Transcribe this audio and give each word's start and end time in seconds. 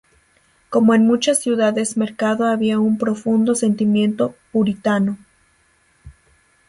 Como 0.71 0.95
en 0.95 1.05
muchas 1.05 1.41
ciudades 1.43 1.95
mercado 1.95 2.45
había 2.47 2.79
un 2.79 2.97
profundo 2.97 3.53
sentimiento 3.53 4.33
puritano. 4.51 5.15